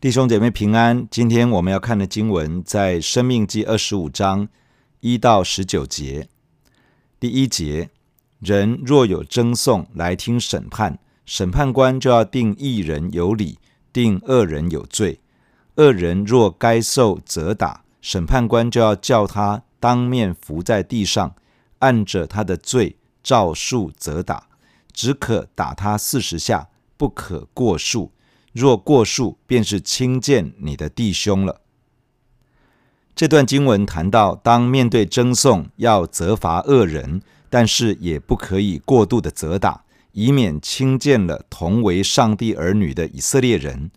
[0.00, 4.48] 弟兄姐妹平安，今天我们要看的经文在《生命记》二十五章
[5.00, 6.26] 一到十九节。
[7.18, 7.90] 第一节，
[8.38, 13.58] 人若有争讼来听审判，审判官就要定一人有理，
[13.92, 15.20] 定恶人有罪。
[15.74, 21.34] 恶人若该受责打，审判官就要叫他当面伏在地上，
[21.80, 24.46] 按着他的罪照数责打，
[24.94, 28.10] 只可打他四十下，不可过数。
[28.52, 31.60] 若过数，便是轻贱你的弟兄了。
[33.14, 43.90] 这段经文谈到，当面对争讼，要责罚恶人，但是也不可以过度的责打，以免轻贱了同为上帝儿女的以色列人。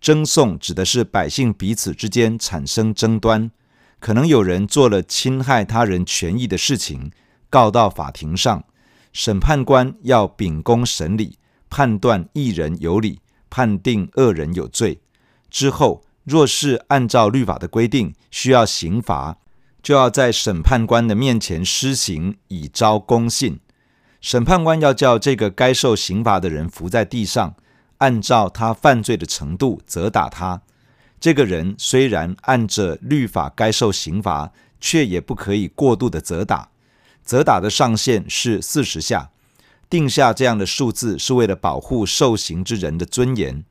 [0.00, 3.50] 争讼指的是百姓彼此之间产生争端，
[3.98, 7.10] 可能有人做了侵害他人权益的事情，
[7.48, 8.64] 告到法庭上，
[9.12, 11.38] 审判官要秉公审理，
[11.70, 13.20] 判断一人有理。
[13.52, 15.02] 判定恶人有罪
[15.50, 19.36] 之后，若是按照律法的规定需要刑罚，
[19.82, 23.60] 就要在审判官的面前施行，以昭公信。
[24.22, 27.54] 审判官要叫这个该受刑罚的人伏在地上，
[27.98, 30.62] 按照他犯罪的程度责打他。
[31.20, 36.70] 这个人虽然按着律法该受刑罚，却也不可以过度的责打。
[37.22, 39.28] 责打的上限是四十下。
[39.92, 43.62] 定下这样的数字是为了保护受刑之人的尊严。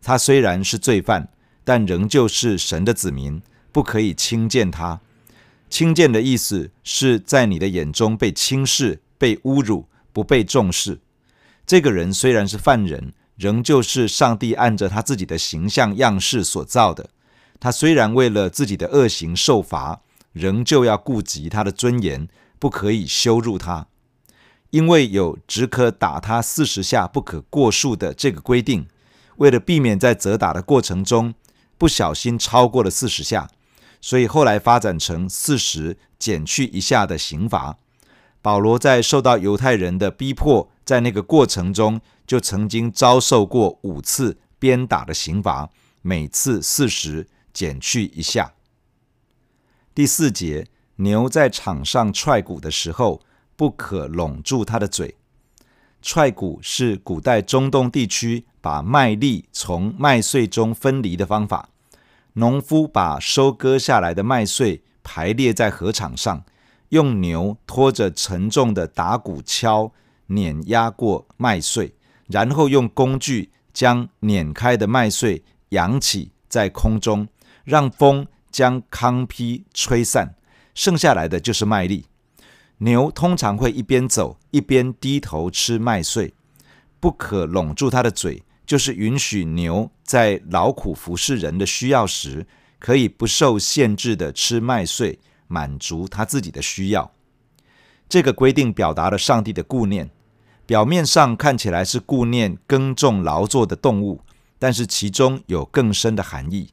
[0.00, 1.28] 他虽然是罪犯，
[1.64, 5.00] 但仍旧是神的子民，不可以轻贱他。
[5.68, 11.00] 轻贱的意思是在你的眼中被轻视、被侮辱、不被重视。
[11.66, 17.10] 这个人虽然是犯人，仍旧是上帝按着他自己的形象样式所造的。
[17.58, 20.02] 他虽然为了自己的恶行受罚，
[20.32, 22.28] 仍旧要顾及他的尊严，
[22.60, 23.88] 不可以羞辱他。
[24.74, 28.88] 因为有只可打他四十下，不可过数的这个规定，
[29.36, 31.32] 为了避免在责打的过程中
[31.78, 33.48] 不小心超过了四十下，
[34.00, 37.78] 所以后来发展成四十减去一下的刑罚。
[38.42, 45.70] 保罗在受到犹太人的逼迫，在那个过程中就曾经遭受过五次鞭打的刑罚，
[46.02, 48.54] 每次四十减去一下。
[49.94, 53.20] 第四节，牛在场上踹鼓的时候，
[53.56, 55.16] 不可拢住他的嘴。
[56.02, 61.70] 踹鼓是古代中东地区把麦粒从麦穗中分离的方法。
[62.34, 66.44] 农夫把收割下来的麦穗排列在禾场上，
[66.88, 69.92] 用牛拖着沉重的打鼓敲
[70.26, 71.94] 碾压过麦穗，
[72.26, 77.28] 然后用工具将碾开的麦穗扬起在空中，
[77.64, 80.34] 让风将糠坯吹散，
[80.74, 82.06] 剩下来的就是麦粒。
[82.84, 86.34] 牛通常会一边走一边低头吃麦穗，
[87.00, 92.46] 不可拢住它的嘴，就是允许牛在劳苦服侍人的需要时，
[92.78, 97.10] 可以不受限制的吃麦穗，满足他自己的需要。
[98.06, 100.10] 这个规定表达了上帝的顾念，
[100.66, 104.20] 表面上看起来是顾念耕种劳作的动物，
[104.58, 106.68] 但是其中有更深的含义。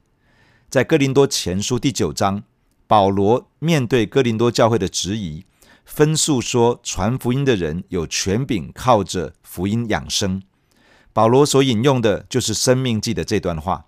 [0.70, 2.44] 在哥林多前书第九章，
[2.86, 5.46] 保罗面对哥林多教会的质疑。
[5.86, 10.42] 分诉说，传福音的人有权柄，靠着福音养生。
[11.14, 13.88] 保罗所引用的就是《生命记》的这段话，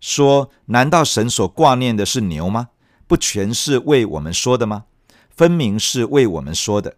[0.00, 2.70] 说：“难道神所挂念的是牛吗？
[3.06, 4.84] 不全是为我们说的吗？
[5.30, 6.96] 分明是为我们说的。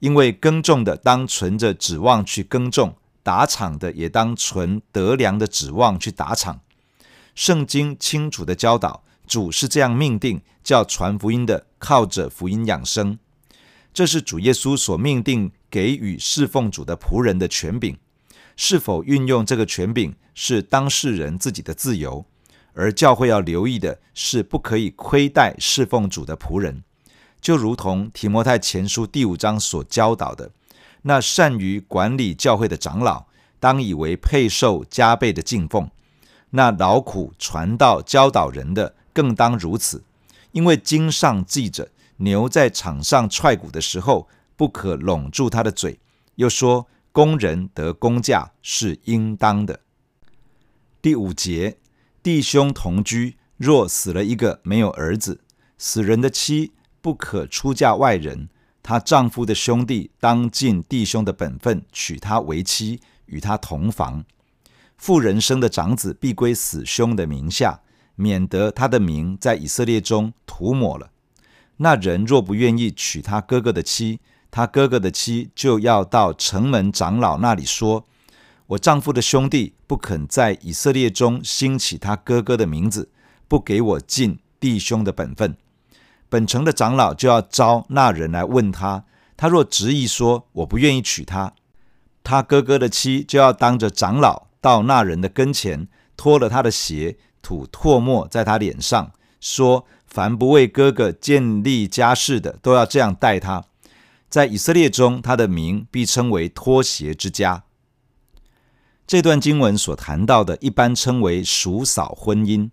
[0.00, 6.60] 因为耕种的当存着指望去耕种，打场的也当存得粮的指望去打场。
[7.34, 13.18] 圣经清楚地教导，主是这样命定，叫传福音的靠着福音养生。”
[13.94, 17.96] 这是主耶稣所命定给予侍奉主的仆人的权柄，
[18.56, 22.26] 是否运用这个权柄是当事人自己的自由，
[22.72, 26.82] 而教会要留意的是不可以亏待侍奉主的仆人，
[27.40, 30.50] 就如同提摩太前书第五章所教导的，
[31.02, 33.26] 那善于管理教会的长老，
[33.60, 35.86] 当以为配受加倍的敬奉；
[36.50, 40.02] 那劳苦传道教导人的，更当如此，
[40.50, 41.90] 因为经上记着。
[42.18, 45.98] 牛在场上踹鼓的时候，不可拢住他的嘴。
[46.36, 49.80] 又说，工人得工价是应当的。
[51.00, 51.78] 第五节，
[52.22, 55.40] 弟兄同居，若死了一个没有儿子，
[55.78, 58.48] 死人的妻不可出嫁外人，
[58.82, 64.24] 她丈夫的兄弟当尽弟兄的本分，娶她为妻，与她同房。
[64.96, 67.80] 妇人生的长子必归死兄的名下，
[68.14, 71.10] 免得他的名在以色列中涂抹了。
[71.78, 78.06] 那人若不愿意娶他哥哥的妻，他哥哥的妻就要到城门长老那里说
[78.68, 83.10] ：“我丈夫的兄弟不肯在以色列中兴起他哥哥的名字，
[83.48, 85.56] 不给我尽弟兄的本分。
[86.28, 89.04] 本城的长老就要招那人来问他，
[89.36, 91.52] 他若执意说我不愿意娶她，
[92.22, 103.64] 他哥哥的妻就要当着长老到那人的跟前，脱了他的鞋，吐唾沫在他脸上，说：凡不为哥哥建立家室的，都要这样待他。
[104.28, 107.64] 在以色列中，他的名必称为脱鞋之家。
[109.08, 112.70] 这段经文所谈到的，一般称为叔嫂婚姻。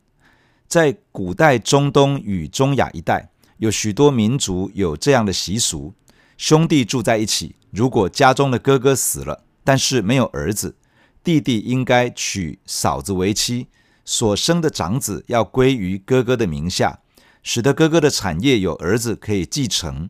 [0.67, 5.95] 在古代中东与中亚一带，有许多民族有这样的习俗：
[6.38, 10.75] 兄弟住在一起，如果家中的哥哥死了，但是没有儿子，
[11.23, 13.65] 弟弟应该娶嫂子为妻，
[14.05, 16.99] 所生的长子要归于哥哥的名下，
[17.43, 20.09] 使得哥哥的产业有儿子可以继承。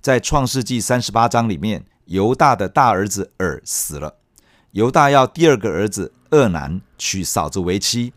[0.00, 4.18] 在创世纪三十八章里面，犹大的大儿子珥死了。
[4.72, 8.12] 犹大要第二个儿子厄南娶嫂子为妻，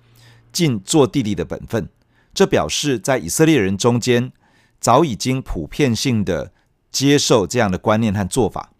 [0.52, 1.90] 尽做弟弟的本分。
[2.34, 4.32] 这表示在以色列人中间
[4.80, 6.52] 早已经普遍性的
[6.92, 8.72] 接受这样的观念和做法。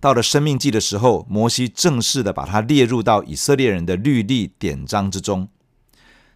[0.00, 5.48] 到了生命记的时候，摩西正式的把它列入到以色列人的律例典章之中。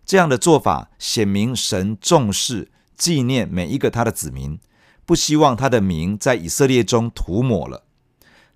[0.05, 2.71] 这样的做法显明神重视
[3.01, 4.59] 纪念每一个他的子民，
[5.07, 7.85] 不希望他的名在以色列中涂抹了。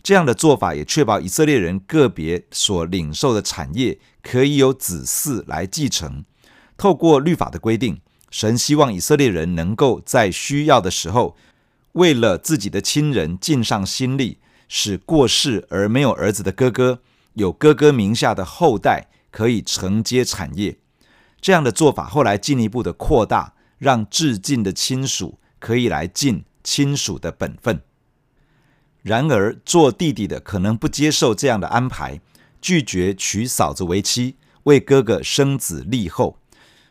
[0.02, 6.26] 这样的做法也确保以色列人个别所领受的产业可以由子嗣来继承。
[6.76, 11.34] 透过律法的规定，神希望以色列人能够在需要的时候，
[11.92, 17.00] 为了自己的亲人尽上心力，使过世而没有儿子的哥哥
[17.32, 20.76] 有哥哥名下的后代可以承接产业。
[21.40, 27.80] 这样的做法后来进一步的扩大，让至近的亲属可以来尽亲属的本分。
[29.02, 32.20] 然而，做弟弟的可能不接受这样的安排，
[32.62, 36.38] 拒绝娶嫂子为妻，为哥哥生子立后。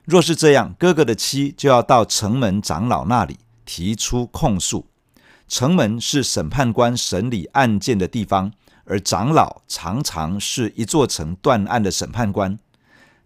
[0.06, 4.86] 若是这样，哥哥的妻就要到城门长老那里提出控诉。
[5.48, 8.52] 城门是审判官审理案件的地方，
[8.86, 12.60] 而长老常常是一座城断案的审判官。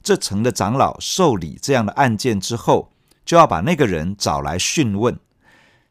[0.02, 2.92] 这城的长老受理这样的案件之后，
[3.28, 5.20] 就要把那个人找来讯问。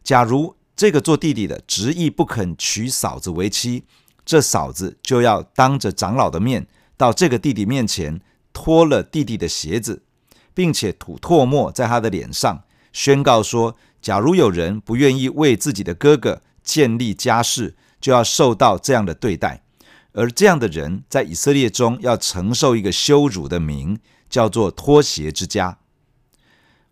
[0.02, 3.84] 假如这个做弟弟的执意不肯娶嫂子为妻，
[4.24, 6.66] 这嫂子就要当着长老的面
[6.96, 8.20] 到这个弟弟面前
[8.54, 10.02] 脱了弟弟的鞋子，
[10.54, 19.62] 并且吐唾沫在他的脸上，宣告说：假如有人不愿意为自己的哥哥建立家室，就要受到这样的对待。
[20.12, 23.98] 而这样的人在以色列中要承受一个羞辱的名，
[24.30, 25.78] 叫做脱鞋之家。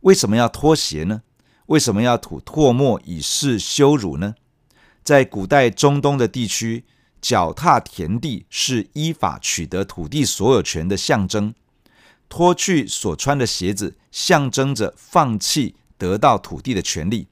[0.04, 1.22] 为什么要脱鞋呢？
[1.66, 4.34] 为什么要吐唾沫以示羞辱呢？
[5.02, 6.84] 在古代中东的地区，
[7.22, 11.54] 脚踏田地是依法取得土地所有权的象征。
[12.28, 17.28] 脱去所穿的鞋子，象征着放弃得到土地的权利。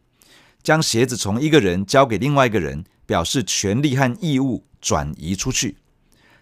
[0.62, 5.76] 将鞋子从一个人交给另外一个人，表示权利和义务转移出去。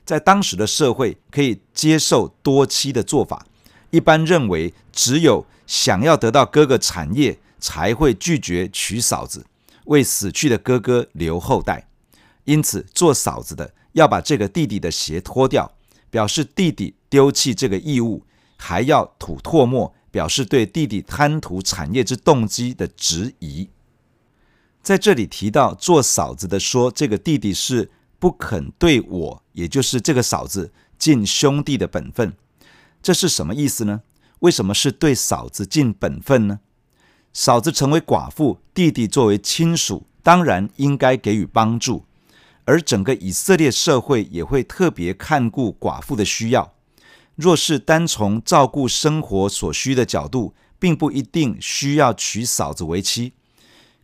[0.05, 3.45] 在当时的社会，可以接受多妻的做法。
[3.91, 7.39] 一般认为，只有想要得到哥哥产业。
[7.63, 9.45] 才会拒绝娶嫂子，
[9.85, 11.87] 为死去的哥哥留后代。
[12.45, 15.71] 因此，做嫂子的要把这个弟弟的鞋脱掉，
[16.09, 18.25] 表示弟弟丢弃这个义务；
[18.57, 23.69] 还要吐唾沫，表示对弟弟贪图产业之动机的质疑。
[24.83, 32.33] 在这里提到做嫂子的说，这个弟弟是不肯对我，也就是这个嫂子尽兄弟的本分。
[33.03, 34.03] 这是什么意思呢？
[34.41, 36.61] 为什么是对嫂子尽本分呢？
[37.33, 42.05] 嫂子成为寡妇，弟弟作为亲属，当然应该给予帮助，
[42.65, 46.75] 而整个以色列社会也会特别看顾寡妇的需要。
[47.37, 53.33] 若是单从照顾生活所需的角度，并不一定需要娶嫂子为妻。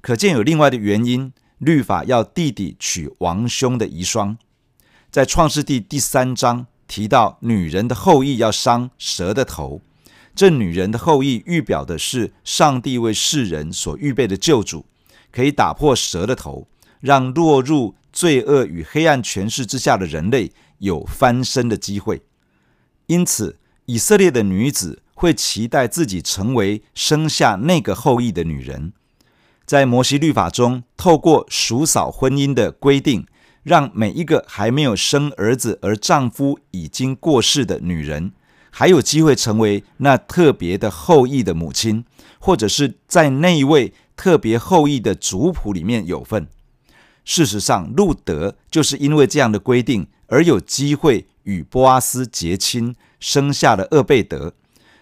[0.00, 4.36] 可见有另外的原因，律法要弟弟娶王兄的遗孀。
[5.10, 9.80] 在创世记第三章提到，女人的后裔要伤蛇的头。
[10.34, 14.84] 这女人的后裔预表的是上帝为世人所预备的救主，
[15.32, 16.68] 可以打破蛇的头，
[17.00, 22.22] 让落入罪恶与黑暗权势之下的人类有翻身的机会。
[23.06, 28.92] 因此，以色列的女子会期待自己成为生下那个后裔的女人。
[29.64, 33.26] 在摩西律法中，透过叔嫂婚姻的规定，
[33.66, 38.30] 让每一个还没有生儿子而丈夫已经过世的女人，
[38.70, 42.04] 还有机会成为那特别的后裔的母亲，
[42.38, 46.46] 或者是在那一位特别后裔的族谱里面有份。
[47.24, 54.54] 事实上，路德就是因为这样的规定而有机会与波阿斯结亲，生下了厄贝德。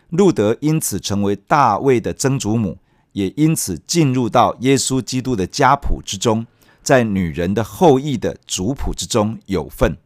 [0.09, 2.79] 路德因此成为大卫的曾祖母，
[3.13, 6.47] 也因此进入到耶稣基督的家谱之中，
[6.85, 9.97] 在女人的后裔的族谱之中有份。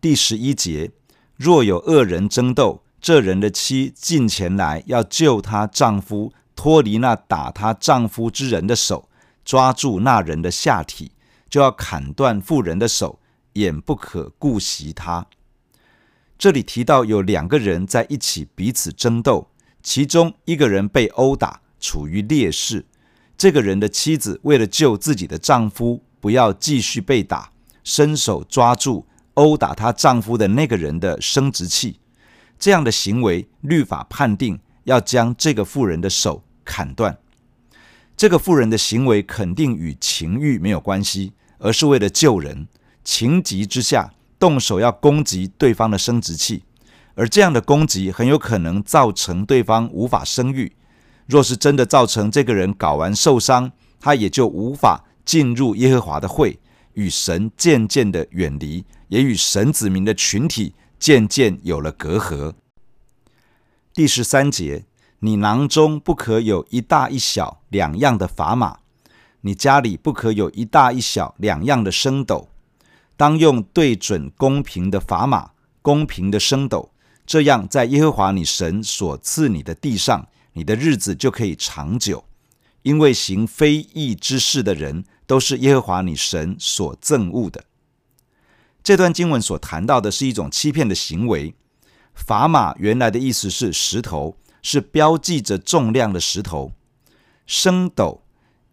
[0.00, 0.90] 第十一节，
[1.36, 9.08] 若有恶人争斗，这人的妻近前来要救她丈夫脱离那打她丈夫之人的手，
[9.44, 11.12] 抓住那人的下体，
[11.50, 13.20] 就要砍断妇人的手，
[13.52, 15.26] 眼不可顾惜她。
[16.38, 19.50] 这里提到有两个人在一起彼此争斗，
[19.82, 22.86] 其中一个人被殴打，处于劣势。
[23.44, 32.00] 这个人的妻子为了救自己的丈夫，不要继续被打，伸手抓住殴打她丈夫的那个人的生殖器。
[32.58, 37.18] 这样的行为，律法判定要将这个妇人的手砍断。
[38.16, 42.66] 这个妇人的行为肯定与情欲没有关系，而是为了救人，
[43.04, 44.14] 情急之下。
[44.38, 46.64] 动手要攻击对方的生殖器，
[47.14, 50.72] 而这样的攻击很有可能造成对方无法生育。
[51.26, 56.58] 若是真的造成这个人睾丸受伤，他也就无法进入耶和华的会，
[56.92, 62.54] 与神渐渐的远离，也与神子民的群体渐渐有了隔阂。
[63.94, 64.84] 第十三节，
[65.20, 68.78] 你囊中不可有一大一小两样的砝码，
[69.40, 72.48] 你家里不可有一大一小两样的升斗。
[73.16, 76.90] 当用对准公平的砝码，公平的升斗，
[77.24, 82.24] 这样在耶和华你神所赐你的地上，你的日子就可以长久。
[82.82, 87.64] 因为行非义之事的人，都是耶和华你神所憎恶的。
[88.82, 91.54] 这段经文所谈到的是一种欺骗的行为。
[92.14, 96.72] 砝码原来的意思是石头，是标记着重量的石头。
[97.46, 98.22] 升斗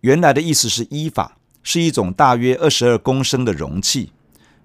[0.01, 4.11] 原来的意思是伊法，是一种大约二十二公升的容器。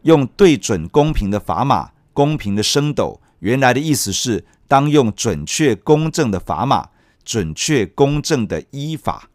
[0.03, 6.89] 用对准公平的砝码，公平的升斗，原来的意思是当用准确公正的砝码，
[7.27, 9.29] 准确公正的依法。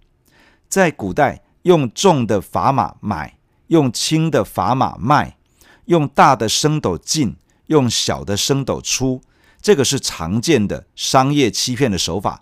[0.68, 5.38] 在古代，用重的砝码买，用轻的砝码卖，
[5.86, 7.36] 用大的升斗进，
[7.68, 9.22] 用小的升斗出，
[9.62, 12.42] 这个是常见的商业欺骗的手法。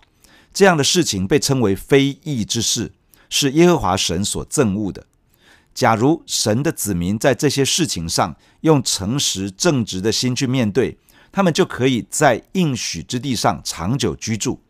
[0.54, 2.94] 这样的事情被称为非义之事，
[3.30, 5.08] 是耶和华神所憎恶的。
[5.74, 10.98] 假如神的子民在这些事情上用诚实正直的心去面对，
[11.32, 14.62] 他们就可以在应许之地上长久居住。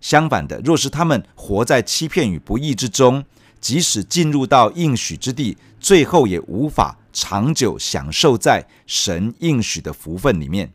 [0.00, 3.24] 相反的，若是他们活在欺骗与不义之中，
[3.60, 10.72] 即使进入到应许之地，最后也无法长久享受在神应许的福分里面。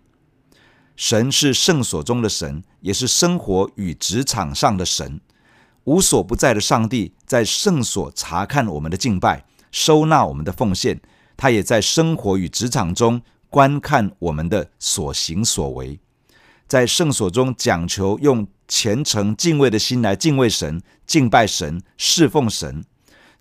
[0.96, 5.20] 神是圣所中的神，也是生活与职场上的神。
[5.86, 9.46] 无所不在的上帝在圣所查看我们的敬拜。
[9.72, 11.02] 收纳我们的奉献，
[11.36, 16.00] 他也在生活与职场中观看我们的所行所为，
[16.68, 22.84] 在圣所中讲求用虔诚敬畏的心来敬畏神、敬拜神、侍奉神，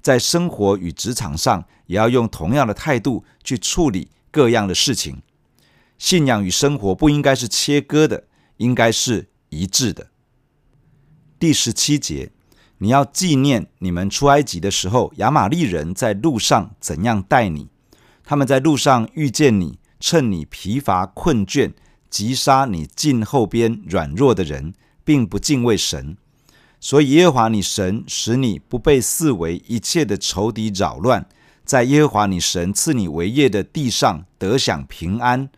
[0.01, 5.23] 在生活与职场上也要用同样的态度去处理各样的事情。
[5.99, 8.25] 信仰与生活不应该是切割的，
[8.57, 10.09] 应该是一致的。
[11.39, 12.33] 第十七节。
[12.79, 17.69] 你要纪念你们出埃及的时候，亚玛力人在路上怎样待你？
[18.25, 21.75] 他们在路上遇见你，趁你疲乏困倦，
[22.13, 26.19] 击杀你近后边软弱的人，并不敬畏神。
[26.79, 31.27] 所以耶和华你神使你不被四围一切的仇敌扰乱，
[31.65, 35.49] 在耶和华你神赐你为业的地上得享平安。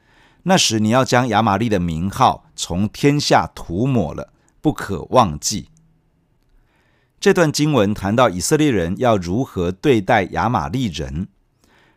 [0.45, 5.71] 那时你要将亚玛利的名号从天下涂抹了，不可忘记。
[7.19, 11.27] 这段经文谈到以色列人要如何对待亚玛利人。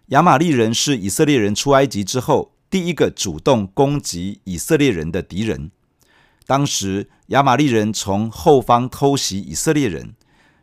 [0.08, 5.72] 亚玛利人是以色列人出埃及之后第一个主动攻击以色列人的敌人。
[6.46, 10.16] 当时亚玛力人从后方偷袭以色列人，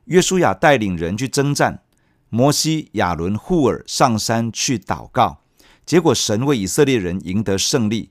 [0.05, 1.83] 约书亚带领人去征战，
[2.29, 5.43] 摩西、亚伦、户珥上山去祷告，
[5.85, 8.11] 结果神为以色列人赢得胜利。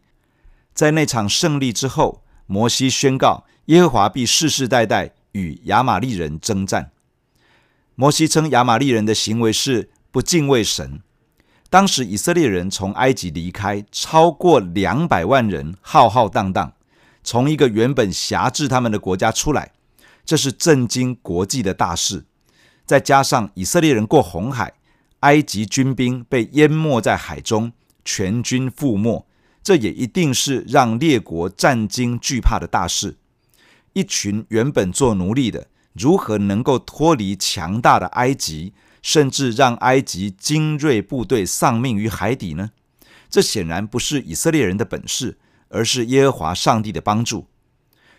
[0.74, 6.92] 在那场胜利之后，摩西宣告耶和华必世世代代与亚玛力人征战，
[7.96, 11.02] 摩西称亚玛力人的行为是不敬畏神。
[11.74, 16.74] 当时以色列人从埃及离开，超过两百万人浩浩荡荡，
[17.24, 19.72] 从一个原本辖制他们的国家出来，
[20.24, 22.25] 这是震惊国际的大事。
[22.86, 24.74] 再加上以色列人过红海，
[25.22, 27.72] 埃及军兵被淹没在海中，
[28.06, 29.25] 全军覆没，
[29.63, 33.18] 这也一定是让列国战惊惧怕的大事。
[33.94, 42.72] 一群原本做奴隶的，如何能够脱离强大的埃及，甚至让埃及精锐部队丧命于海底呢？
[43.30, 45.38] 这显然不是以色列人的本事，
[45.70, 47.48] 而是耶和华上帝的帮助。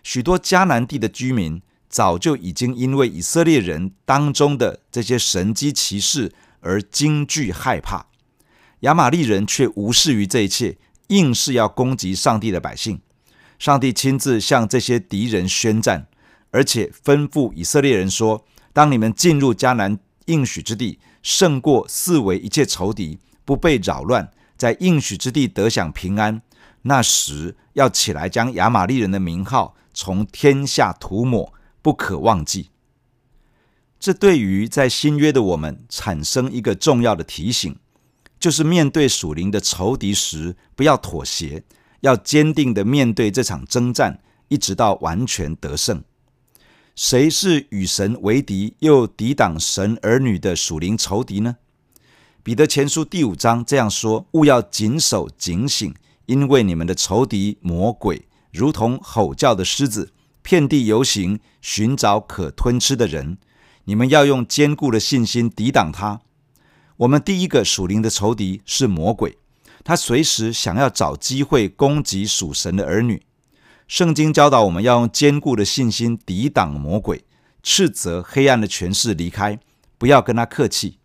[0.03, 8.07] 许多迦南地的居民早就已经因为以色列人当中的这些神迹奇事而惊惧害怕，
[8.81, 10.77] 亚玛力人却无视于这一切，
[11.09, 13.01] 硬是要攻击上帝的百姓。
[13.59, 16.09] 上帝亲自向这些敌人宣战，
[16.55, 26.41] 而且吩咐以色列人说：“当你们进入迦南应许之地，胜过四围一切仇敌，不被扰乱，在应许之地得享平安，
[26.83, 32.71] 那时要起来将亚玛利人的名号。”从天下涂抹，不可忘记。
[34.01, 37.77] 这对于在新约的我们产生一个重要的提醒，
[38.41, 41.65] 就是面对属灵的仇敌时，不要妥协，
[42.01, 46.03] 要坚定地面对这场征战，一直到完全得胜。
[46.97, 51.57] 谁是与神为敌又抵挡神儿女的属灵仇敌呢？
[52.45, 55.93] 彼得前书第五章这样说：“勿要谨守警醒，
[56.27, 63.39] 因为你们的仇敌魔鬼。”如同吼叫的狮子，遍地游行，寻找可吞吃的人。
[63.87, 66.21] 你们要用坚固的信心抵挡他。
[66.99, 69.37] 我们第一个属灵的仇敌是魔鬼，
[69.83, 73.21] 他随时想要找机会攻击属神的儿女。
[73.87, 77.25] 圣经教导我们要用坚固的信心抵挡魔鬼，
[77.63, 79.59] 斥责黑暗的权势离开，
[79.99, 80.99] 不要跟他客气。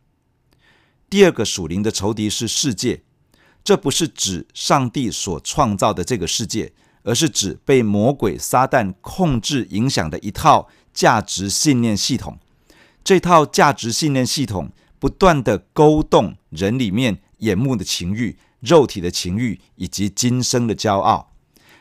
[1.10, 3.04] 第二个属灵的仇敌是世界，
[3.64, 6.74] 这不是指上帝所创造的这个世界。
[7.04, 12.38] 而是指被魔鬼撒旦控制影响的一套价值信念系统。
[13.06, 14.70] 这套价值信念系统
[15.00, 21.29] 不断地勾动人里面眼目的情欲、肉体的情欲以及今生的骄傲。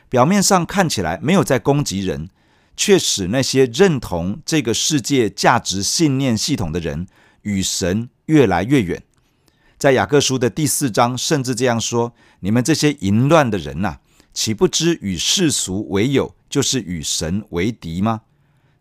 [0.09, 2.29] 表面上看起来没有在攻击人，
[2.75, 7.07] 却使那些认同这个世界价值信念系统的人
[7.43, 9.03] 与神越来越远。
[9.77, 13.99] 在雅各书的第四章，甚至这样说：“你们这些淫乱的人呐、啊！”
[14.33, 18.21] 岂不知与世俗为友，就是与神为敌吗？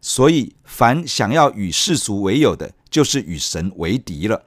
[0.01, 4.45] 所以，凡想要与世俗为友的，就是与神为敌了。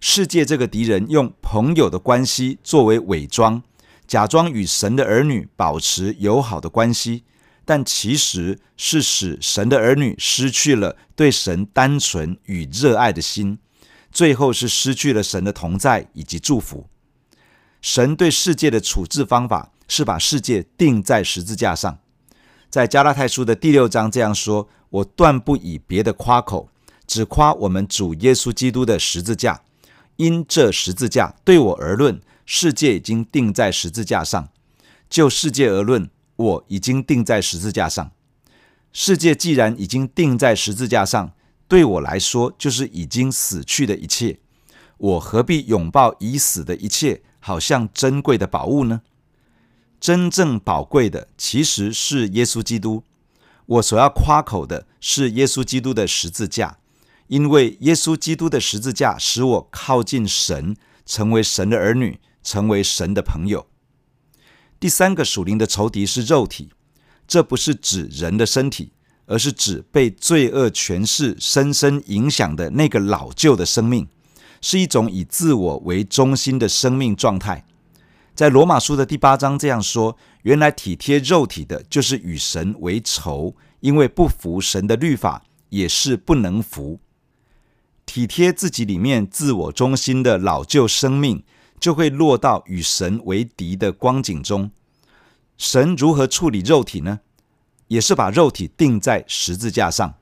[0.00, 3.62] 世界这个敌人用朋友的关系作为伪装，
[4.08, 7.24] 假装与神的儿女保持友好的关系，
[7.66, 13.58] 但其实是使神的儿女失去了对神单纯与热爱的心，
[14.10, 16.88] 最后是失去了神的同在以及祝福。
[17.82, 21.98] 神对世界的处置方法，是把世界钉在十字架上，
[22.70, 26.70] 在加拉太书的第六章这样说：“我断不以别的夸口，
[27.06, 29.60] 只夸我们主耶稣基督的十字架。
[30.16, 34.44] 因这十字架对我而论，世界已经钉在十字架上；
[35.10, 38.10] 就世界而论，我已经钉在十字架上。
[38.90, 41.34] 世界既然已经钉在十字架上，
[41.68, 44.38] 对我来说就是已经死去的一切。
[44.96, 49.02] 我何必拥抱已死的一切，好像珍贵的宝物呢？”
[50.00, 53.04] 真正宝贵的其实是耶稣基督。
[53.66, 56.78] 我所要夸口的是耶稣基督的十字架，
[57.26, 63.66] 因为耶稣基督的十字架使我靠近神，成为神的儿女，成为神的朋友。
[64.80, 66.70] 第三个属灵的仇敌是肉体，
[67.26, 68.92] 这不是指人的身体，
[69.26, 74.08] 而是指被罪恶权势深深影响的那个老旧的生命，
[74.60, 77.64] 是一种以自我为中心的生命状态。
[78.34, 87.00] 在罗马书的第八章这样说：原来体贴肉体的，就是与神为仇，因为不服神的律法，也是不能服。
[88.06, 91.42] 体贴自己里面自我中心的老旧生命，
[91.80, 94.70] 就会落到与神为敌的光景中。
[95.56, 97.20] 神如何处理肉体呢？
[97.88, 100.14] 也是把肉体钉在十字架上。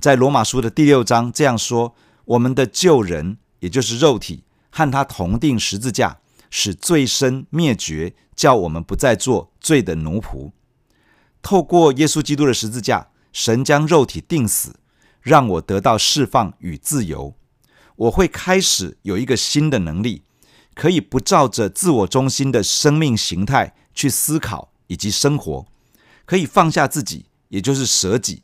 [0.00, 6.18] 在罗马书的第六章这样说：我们的旧人，也就是肉体，和他同钉十字架。
[6.56, 10.52] 使罪身灭绝，叫我们不再做罪的奴仆。
[11.42, 14.76] 透过耶稣基督的十字架，神将肉体钉死，
[15.20, 17.34] 让我得到释放与自由。
[17.96, 20.22] 我会开始有一个新的能力，
[20.74, 25.66] 可以不照着自我中心的生命形态去思考以及生活，
[26.26, 28.42] 可以放下自己，也就是舍己，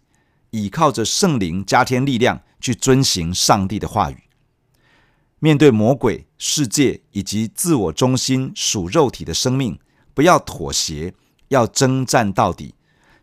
[0.51, 4.17] 倚靠着圣灵加添力量去遵行上帝的话语。
[5.41, 9.79] 面对魔鬼、世界以及自我中心属肉体的生命，
[10.13, 11.15] 不要妥协，
[11.49, 12.75] 要征战到底。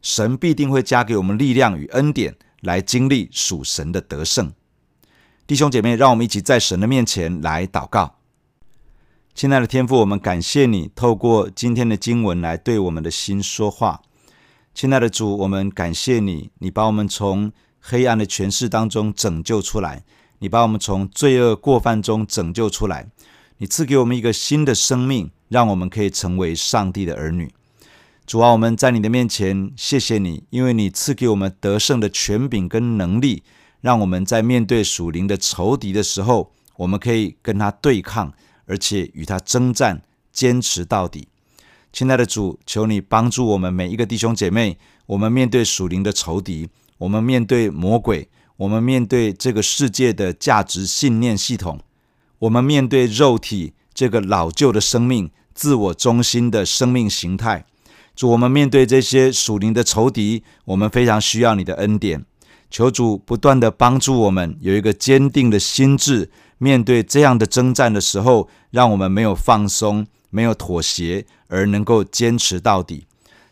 [0.02, 4.54] 神必定会加给我们力量与恩典，来经历属神的得胜。
[5.46, 8.17] 弟兄姐妹，让我们一起在神的面前来祷告。
[9.38, 14.02] 亲爱的天父，我们感谢你透过今天的经文来对我们的心说话。
[14.73, 20.04] 亲爱的主，我们感谢你，你把我们从黑暗的权势当中拯救出来。
[20.39, 23.10] 你把我们从罪恶过犯中拯救出来，
[23.60, 27.54] 你赐给我们一个新的生命，让我们可以成为上帝的儿女。
[28.26, 33.43] 主啊，我们在你的面前，谢谢你，因为你赐给我们得胜的权柄跟能力，
[33.82, 38.34] 让我们在面对属灵的仇敌的时候，我们可以跟他对抗，
[38.68, 41.28] 而且与他征战，坚持到底。
[41.92, 44.78] 亲爱的主，求你帮助我们每一个弟兄姐妹，
[45.08, 48.30] 我们面对属灵的仇敌，我们面对魔鬼。
[48.58, 51.80] 我们面对这个世界的价值信念系统，
[52.40, 57.68] 我们面对肉体这个老旧的生命、自我中心的生命形态，
[58.16, 62.26] 主，我们面对这些属灵的仇敌，我们非常需要你的恩典。
[62.72, 73.08] 求主不断地帮助我们有一个坚定的心智，面对这样的征战的时候，让我们没有放松、没有妥协，而能够坚持到底。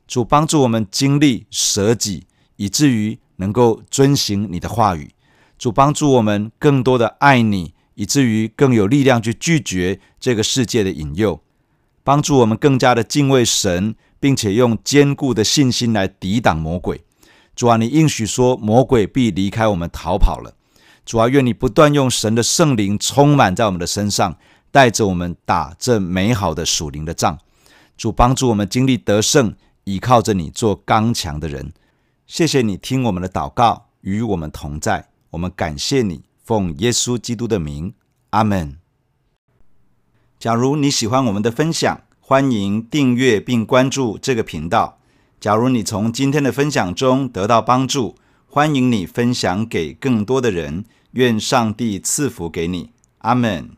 [0.08, 3.20] 主帮助我们经历舍己，以至于。
[3.38, 5.12] 能够遵行你的话语，
[5.60, 11.42] 主帮助我们更多的爱你，以至于更有力量去拒绝这个世界的引诱，
[12.02, 17.02] 帮助我们更加的敬畏神，并且用坚固的信心来抵挡魔鬼。
[17.58, 20.56] 主啊，你应许说魔鬼必离开我们逃跑了。
[21.06, 24.36] 主啊，愿你不断用神的圣灵充满在我们的身上，
[24.72, 27.38] 带着我们打这美好的属灵的仗。
[27.96, 31.72] 主帮助我们经历得胜，倚靠着你做刚强的人。
[32.26, 35.10] 谢谢你听我们的祷告，与我们同在。
[35.30, 37.94] 我们感谢你，奉耶稣基督的名，
[38.32, 38.78] 阿门。
[40.40, 44.98] 假如你喜欢我们的分享，欢迎订阅并关注这个频道。
[45.40, 48.16] 假如你从今天的分享中得到帮助，
[48.56, 50.86] 欢迎你分享给更多的人。
[51.12, 53.72] 愿上帝赐福给你，阿门。